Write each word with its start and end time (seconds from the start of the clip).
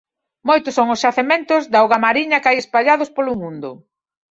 Moitos 0.49 0.73
son 0.77 0.87
os 0.93 1.01
xacementos 1.05 1.61
de 1.71 1.77
augamariña 1.81 2.41
que 2.41 2.49
hai 2.49 2.57
espallados 2.59 3.09
polo 3.15 3.33
mundo. 3.41 3.69